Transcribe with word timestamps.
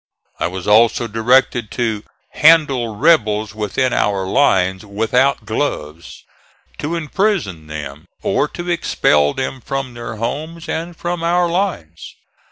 I 0.39 0.47
was 0.47 0.67
also 0.67 1.05
directed 1.07 1.69
to 1.77 2.03
"handle 2.31 2.95
rebels 2.95 3.53
within 3.53 3.93
our 3.93 4.25
lines 4.25 4.83
without 4.83 5.45
gloves," 5.45 6.23
to 6.79 6.95
imprison 6.95 7.67
them, 7.67 8.07
or 8.23 8.47
to 8.47 8.67
expel 8.67 9.35
them 9.35 9.61
from 9.61 9.93
their 9.93 10.15
homes 10.15 10.67
and 10.67 10.97
from 10.97 11.21
our 11.23 11.47
lines. 11.47 12.15